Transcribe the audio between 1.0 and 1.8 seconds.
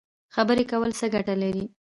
ګټه لري؟